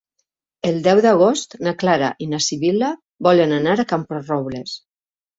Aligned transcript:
El 0.67 0.77
deu 0.85 0.99
d'agost 1.05 1.51
na 1.67 1.73
Clara 1.83 2.09
i 2.25 2.29
na 2.31 2.39
Sibil·la 2.45 2.89
volen 3.27 3.53
anar 3.59 3.75
a 3.83 3.85
Camporrobles. 3.93 4.73